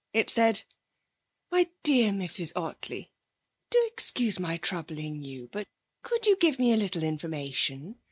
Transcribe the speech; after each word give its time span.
It 0.13 0.31
said: 0.31 0.63
'My 1.51 1.69
DEAR 1.83 2.11
MRS 2.11 2.53
OTTLEY, 2.55 3.11
Do 3.69 3.83
excuse 3.93 4.39
my 4.39 4.57
troubling 4.57 5.23
you, 5.23 5.47
but 5.51 5.67
could 6.01 6.25
you 6.25 6.37
give 6.37 6.57
me 6.57 6.73
a 6.73 6.75
little 6.75 7.03
information? 7.03 7.99